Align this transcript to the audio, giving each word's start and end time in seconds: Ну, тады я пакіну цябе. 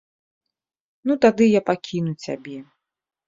Ну, 1.09 1.13
тады 1.27 1.43
я 1.49 1.61
пакіну 1.69 2.13
цябе. 2.29 2.57